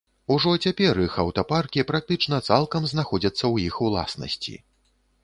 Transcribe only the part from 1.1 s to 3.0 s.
аўтапаркі практычна цалкам